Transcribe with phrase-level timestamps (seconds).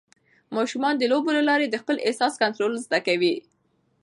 [0.55, 3.35] ماشومان د لوبو له لارې د خپل احساس کنټرول زده کوي.